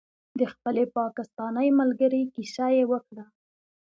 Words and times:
د 0.39 0.41
خپلې 0.53 0.83
پاکستانۍ 0.97 1.67
ملګرې 1.79 2.21
کیسه 2.33 2.65
یې 2.75 2.83
وکړه. 2.91 3.25